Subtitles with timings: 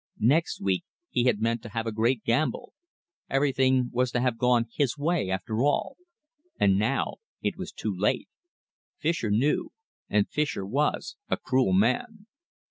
[0.17, 2.73] Next week he had meant to have a great gamble.
[3.29, 5.95] Everything was to have gone his way, after all.
[6.59, 8.27] And now it was too late.
[8.97, 9.71] Fischer knew,
[10.09, 12.25] and Fischer was a cruel man!...